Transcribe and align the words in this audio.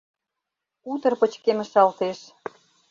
Утыр 0.91 1.13
пычкемышалтеш. 1.19 2.19